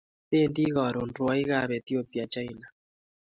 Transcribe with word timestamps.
Pendi 0.29 0.63
karu 0.75 1.01
rwaik 1.15 1.49
ab 1.59 1.69
Ethopia 1.77 2.25
china 2.33 2.65